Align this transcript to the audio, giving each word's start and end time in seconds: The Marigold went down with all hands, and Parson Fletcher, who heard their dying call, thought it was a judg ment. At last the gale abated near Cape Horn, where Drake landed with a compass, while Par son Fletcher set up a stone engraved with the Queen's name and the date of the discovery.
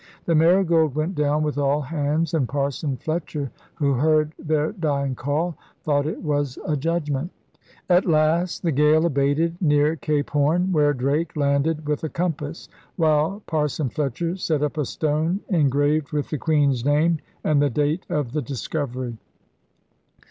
The 0.25 0.33
Marigold 0.33 0.95
went 0.95 1.13
down 1.13 1.43
with 1.43 1.59
all 1.59 1.79
hands, 1.81 2.33
and 2.33 2.49
Parson 2.49 2.97
Fletcher, 2.97 3.51
who 3.75 3.93
heard 3.93 4.33
their 4.39 4.71
dying 4.71 5.13
call, 5.13 5.55
thought 5.83 6.07
it 6.07 6.23
was 6.23 6.57
a 6.65 6.75
judg 6.75 7.11
ment. 7.11 7.29
At 7.87 8.07
last 8.07 8.63
the 8.63 8.71
gale 8.71 9.05
abated 9.05 9.57
near 9.61 9.95
Cape 9.95 10.31
Horn, 10.31 10.71
where 10.71 10.95
Drake 10.95 11.37
landed 11.37 11.87
with 11.87 12.03
a 12.03 12.09
compass, 12.09 12.67
while 12.95 13.43
Par 13.45 13.67
son 13.67 13.89
Fletcher 13.89 14.37
set 14.37 14.63
up 14.63 14.75
a 14.79 14.85
stone 14.85 15.41
engraved 15.49 16.11
with 16.11 16.31
the 16.31 16.39
Queen's 16.39 16.83
name 16.83 17.19
and 17.43 17.61
the 17.61 17.69
date 17.69 18.07
of 18.09 18.31
the 18.31 18.41
discovery. 18.41 19.17